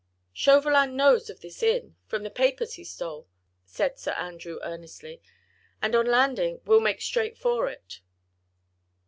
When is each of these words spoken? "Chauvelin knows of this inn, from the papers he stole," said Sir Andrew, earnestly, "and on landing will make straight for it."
"Chauvelin 0.33 0.95
knows 0.95 1.29
of 1.29 1.41
this 1.41 1.61
inn, 1.61 1.95
from 2.07 2.23
the 2.23 2.31
papers 2.31 2.73
he 2.73 2.83
stole," 2.83 3.27
said 3.67 3.99
Sir 3.99 4.13
Andrew, 4.13 4.57
earnestly, 4.63 5.21
"and 5.79 5.93
on 5.93 6.07
landing 6.07 6.59
will 6.65 6.79
make 6.81 7.01
straight 7.01 7.37
for 7.37 7.69
it." 7.69 8.01